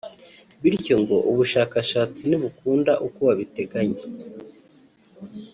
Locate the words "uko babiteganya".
3.07-4.01